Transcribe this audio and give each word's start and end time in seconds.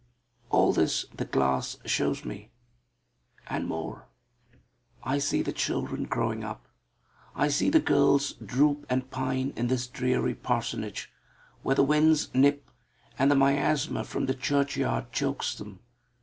All 0.49 0.73
this 0.73 1.05
the 1.15 1.25
glass 1.25 1.77
shows 1.85 2.25
me, 2.25 2.49
and 3.45 3.67
more. 3.67 4.07
I 5.03 5.19
see 5.19 5.43
the 5.43 5.53
children 5.53 6.05
growing 6.05 6.43
up. 6.43 6.65
I 7.35 7.49
see 7.49 7.69
the 7.69 7.79
girls 7.79 8.33
droop 8.43 8.87
and 8.89 9.11
pine 9.11 9.53
in 9.55 9.67
this 9.67 9.85
dreary 9.85 10.33
parsonage, 10.33 11.11
where 11.61 11.75
the 11.75 11.83
winds 11.83 12.33
nip, 12.33 12.67
and 13.19 13.29
the 13.29 13.35
miasma 13.35 14.03
from 14.03 14.25
the 14.25 14.33
churchyard 14.33 15.11
chokes 15.11 15.53
them. 15.53 15.81